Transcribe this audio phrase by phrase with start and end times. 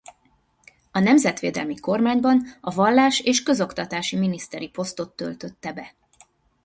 [0.91, 5.95] A nemzetvédelmi kormányban a vallás- és közoktatási miniszteri posztot töltötte be.